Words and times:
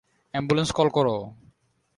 Ambulance 0.33 0.69
call 0.77 0.87
করো! 0.89 1.15